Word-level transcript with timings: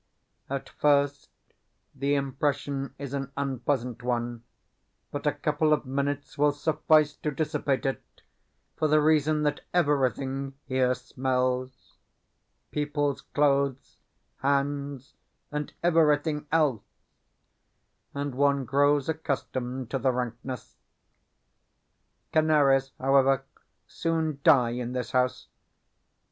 At 0.49 0.67
first 0.69 1.29
the 1.93 2.15
impression 2.15 2.95
is 2.97 3.13
an 3.13 3.31
unpleasant 3.37 4.01
one, 4.01 4.43
but 5.11 5.27
a 5.27 5.31
couple 5.31 5.73
of 5.73 5.85
minutes 5.85 6.39
will 6.39 6.53
suffice 6.53 7.13
to 7.17 7.29
dissipate 7.29 7.85
it, 7.85 8.01
for 8.75 8.87
the 8.87 8.99
reason 8.99 9.43
that 9.43 9.61
EVERYTHING 9.75 10.55
here 10.65 10.95
smells 10.95 11.97
people's 12.71 13.21
clothes, 13.21 13.97
hands, 14.37 15.13
and 15.51 15.71
everything 15.83 16.47
else 16.51 16.81
and 18.15 18.33
one 18.33 18.65
grows 18.65 19.07
accustomed 19.07 19.91
to 19.91 19.99
the 19.99 20.09
rankness. 20.11 20.77
Canaries, 22.33 22.91
however, 22.99 23.43
soon 23.85 24.39
die 24.43 24.71
in 24.71 24.93
this 24.93 25.11
house. 25.11 25.45